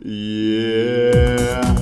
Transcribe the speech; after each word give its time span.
Yeah. 0.00 1.74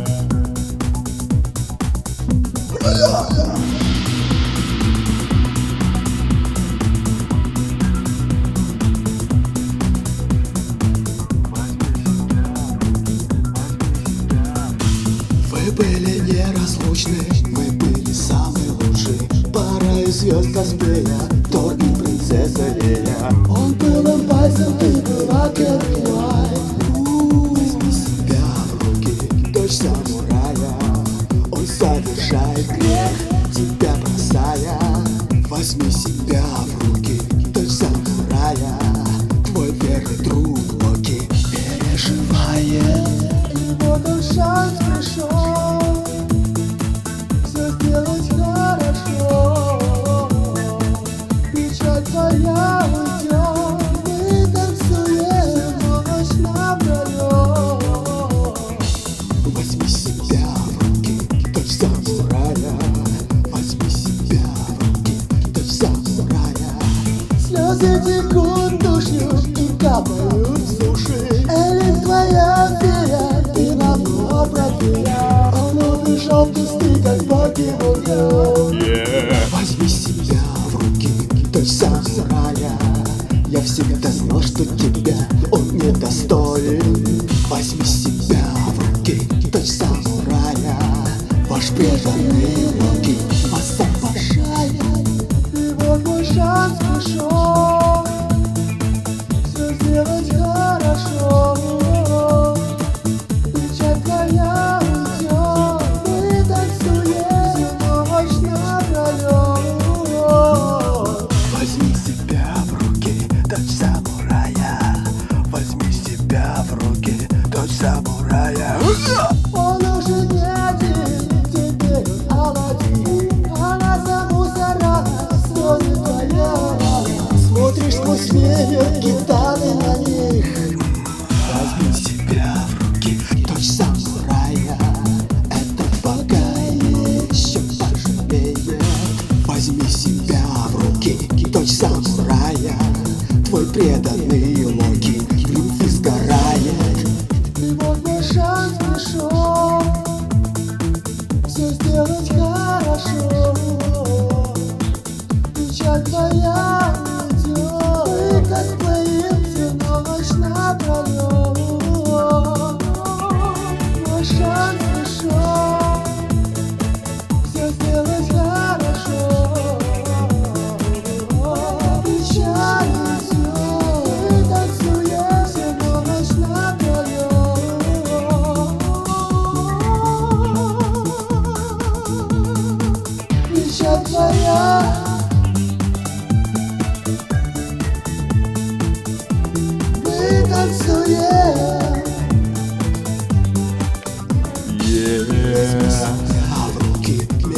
Вы 15.50 15.72
были 15.72 16.20
неразлучны, 16.20 17.18
мы 17.50 17.70
были 17.72 18.12
самые 18.12 18.70
лучшие 18.70 19.18
Пара 19.52 20.00
и 20.00 20.10
звезд 20.10 20.54
Каспия, 20.54 21.04
Тор 21.52 21.74
и 21.74 22.02
принцесса 22.02 22.74
Лея 22.80 23.30
Он 23.50 23.74
был 23.74 24.26
пальцем, 24.26 24.78
ты 24.78 25.05
Возьми 35.76 35.90
себя 35.90 36.75
Слезы 67.78 68.22
текут 68.22 68.78
душью 68.78 69.30
и 69.58 69.78
капают 69.78 70.58
с 70.58 70.76
души 70.76 71.44
Элен 71.44 72.00
твоя 72.00 72.78
фея, 72.80 73.44
ты 73.54 73.74
намного 73.74 74.46
правее 74.46 75.14
Он 75.52 75.76
убежал 75.76 76.46
в 76.46 76.54
кусты, 76.54 77.02
как 77.02 77.22
волнуют 77.24 77.46
Yeah. 78.86 79.34
Возьми 79.50 79.88
себя 79.88 80.40
в 80.70 80.76
руки, 80.76 81.10
дочь 81.52 81.68
самурая 81.68 82.78
Я 83.48 83.60
всегда 83.60 84.10
знал, 84.10 84.42
что 84.42 84.64
тебя 84.64 85.16
он 85.50 85.68
не 85.76 85.90
достоин. 85.92 87.28
Возьми 87.48 87.84
себя 87.84 88.44
в 88.74 88.78
руки, 88.78 89.20
дочь 89.52 89.66
самурая 89.66 90.78
Ваш 91.48 91.68
преданный 91.70 92.66
Локи 92.80 93.05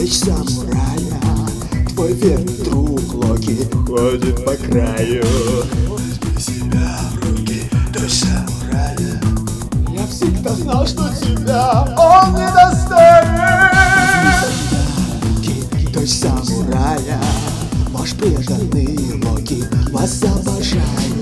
меч 0.08 0.14
самурая. 0.18 1.20
Твой 1.90 2.12
верный 2.14 2.56
друг 2.64 3.14
Локи 3.14 3.68
Ходит 3.86 4.44
по 4.44 4.54
краю. 4.54 5.24
Возьми 5.88 6.40
себя 6.40 6.98
в 7.12 7.28
руки, 7.28 7.62
дочь 7.92 8.22
самурая. 8.22 9.20
Я 9.92 10.06
всегда 10.06 10.54
знал, 10.54 10.86
что 10.86 11.08
тебя 11.20 11.82
он 11.96 12.34
не 12.34 12.46
достоин 12.52 13.38
Руки, 15.22 15.92
дочь 15.92 16.10
самурая. 16.10 17.20
Ваш 17.90 18.12
преданный 18.12 19.22
Локи 19.24 19.64
вас 19.92 20.22
обожает 20.22 21.17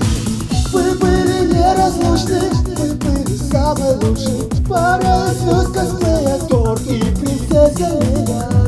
вы 1.91 2.95
были 2.95 3.37
самые 3.37 3.93
лучшие 3.95 4.43
Пара 4.67 5.27
звезд 5.33 5.73
косплея, 5.73 6.37
Тор 6.49 6.77
и 6.81 6.99
принцесса 7.15 7.89
Лея 7.99 8.67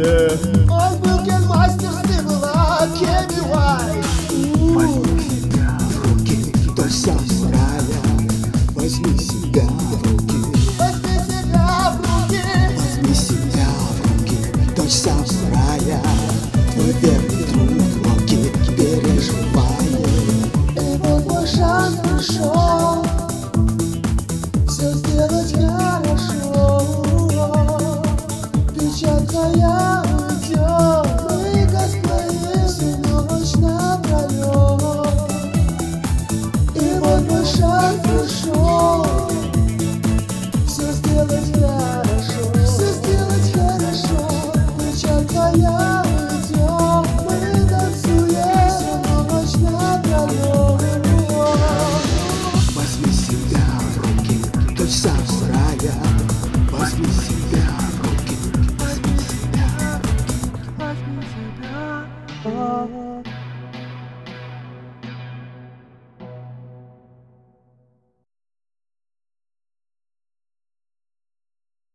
Yeah. 0.00 0.38
Он 0.70 0.98
был 1.00 1.22
генмастер, 1.24 1.92
ты 2.08 2.22
была 2.22 2.88
Кеми 2.98 3.40
Уайт 3.50 4.06
Возьми 4.72 5.20
себя 5.20 5.78
в 5.78 6.08
руки, 6.08 6.54
дочь 6.74 6.92
самурая 6.92 7.82
Возьми 8.74 9.18
себя 9.18 9.64
в 9.64 10.02
руки 10.02 10.36
Возьми 10.78 11.18
себя 11.28 11.92
в 11.92 11.98
руки 11.98 12.40
Возьми 12.78 13.14
себя 13.14 13.66
в 13.66 14.08
руки, 14.08 14.38
дочь 14.74 14.92
самурая 14.92 16.00
Твой 16.72 16.92
верный 17.02 17.39